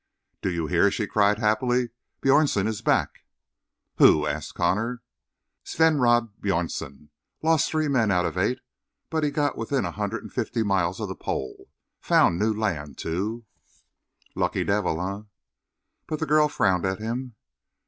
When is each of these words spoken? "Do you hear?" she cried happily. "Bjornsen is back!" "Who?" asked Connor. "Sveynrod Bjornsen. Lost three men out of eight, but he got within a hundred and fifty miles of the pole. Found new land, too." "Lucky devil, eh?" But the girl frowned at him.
"Do 0.41 0.49
you 0.49 0.65
hear?" 0.65 0.89
she 0.89 1.05
cried 1.05 1.37
happily. 1.37 1.89
"Bjornsen 2.21 2.65
is 2.67 2.81
back!" 2.81 3.19
"Who?" 3.97 4.25
asked 4.25 4.55
Connor. 4.55 5.03
"Sveynrod 5.63 6.41
Bjornsen. 6.41 7.09
Lost 7.43 7.69
three 7.69 7.87
men 7.87 8.09
out 8.09 8.25
of 8.25 8.35
eight, 8.35 8.61
but 9.11 9.23
he 9.23 9.29
got 9.29 9.59
within 9.59 9.85
a 9.85 9.91
hundred 9.91 10.23
and 10.23 10.33
fifty 10.33 10.63
miles 10.63 10.99
of 10.99 11.07
the 11.07 11.15
pole. 11.15 11.69
Found 11.99 12.39
new 12.39 12.51
land, 12.51 12.97
too." 12.97 13.45
"Lucky 14.33 14.63
devil, 14.63 14.99
eh?" 14.99 15.21
But 16.07 16.19
the 16.19 16.25
girl 16.25 16.47
frowned 16.47 16.83
at 16.83 16.97
him. 16.97 17.35